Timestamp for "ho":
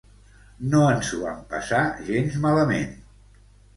1.13-1.19